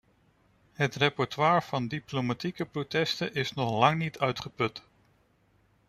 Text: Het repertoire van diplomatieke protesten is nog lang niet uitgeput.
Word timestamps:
Het 0.73 0.95
repertoire 0.95 1.61
van 1.61 1.87
diplomatieke 1.87 2.65
protesten 2.65 3.33
is 3.33 3.53
nog 3.53 3.71
lang 3.79 3.97
niet 3.99 4.19
uitgeput. 4.19 4.83